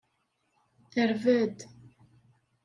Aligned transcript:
Terba-d. 0.91 1.57